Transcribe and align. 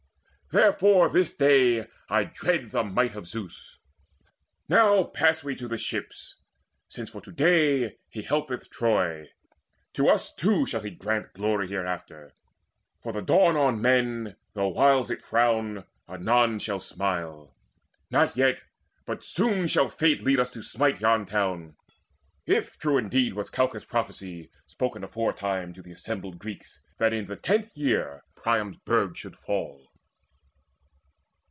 Therefore 0.53 1.07
this 1.07 1.33
day 1.33 1.87
I 2.09 2.25
dread 2.25 2.71
the 2.71 2.83
might 2.83 3.15
of 3.15 3.25
Zeus. 3.25 3.79
Now, 4.67 5.03
pass 5.05 5.45
we 5.45 5.55
to 5.55 5.65
the 5.69 5.77
ships, 5.77 6.41
since 6.89 7.09
for 7.09 7.21
to 7.21 7.31
day 7.31 7.99
He 8.09 8.23
helpeth 8.23 8.69
Troy. 8.69 9.29
To 9.93 10.09
us 10.09 10.35
too 10.35 10.65
shall 10.65 10.81
he 10.81 10.89
grant 10.89 11.31
Glory 11.31 11.69
hereafter; 11.69 12.33
for 13.01 13.13
the 13.13 13.21
dawn 13.21 13.55
on 13.55 13.81
men, 13.81 14.35
Though 14.53 14.67
whiles 14.67 15.09
it 15.09 15.21
frown, 15.21 15.85
anon 16.09 16.59
shall 16.59 16.81
smile. 16.81 17.55
Not 18.09 18.35
yet, 18.35 18.59
But 19.05 19.23
soon, 19.23 19.67
shall 19.69 19.87
Fate 19.87 20.21
lead 20.21 20.41
us 20.41 20.51
to 20.51 20.61
smite 20.61 20.99
yon 20.99 21.25
town, 21.25 21.77
If 22.45 22.77
true 22.77 22.97
indeed 22.97 23.35
was 23.35 23.49
Calchas' 23.49 23.85
prophecy 23.85 24.49
Spoken 24.67 25.01
aforetime 25.01 25.73
to 25.75 25.81
the 25.81 25.93
assembled 25.93 26.39
Greeks, 26.39 26.81
That 26.97 27.13
in 27.13 27.27
the 27.27 27.37
tenth 27.37 27.77
year 27.77 28.25
Priam's 28.35 28.75
burg 28.75 29.15
should 29.15 29.37
fall." 29.37 29.87